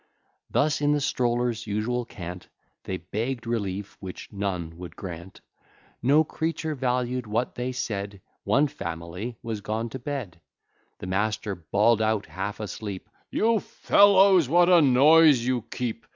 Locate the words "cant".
2.05-2.47